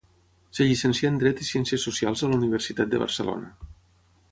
Es 0.53 0.61
llicencià 0.69 1.11
en 1.13 1.19
Dret 1.23 1.43
i 1.43 1.47
Ciències 1.51 1.85
Socials 1.89 2.25
a 2.29 2.33
la 2.33 2.41
Universitat 2.41 2.93
de 2.95 3.05
Barcelona. 3.07 3.55